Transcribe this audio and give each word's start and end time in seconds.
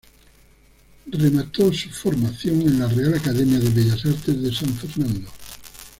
Remató 1.11 1.71
su 1.71 1.91
formación 1.91 2.63
en 2.63 2.79
la 2.79 2.87
Real 2.87 3.13
Academia 3.13 3.59
de 3.59 3.69
Bellas 3.69 4.03
Artes 4.03 4.41
de 4.41 4.51
San 4.51 4.69
Fernando. 4.73 5.29